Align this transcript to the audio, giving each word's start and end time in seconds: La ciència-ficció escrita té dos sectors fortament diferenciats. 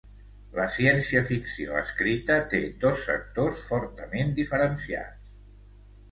La 0.59 0.63
ciència-ficció 0.75 1.75
escrita 1.81 2.37
té 2.53 2.61
dos 2.85 3.03
sectors 3.09 3.61
fortament 3.73 4.33
diferenciats. 4.41 5.29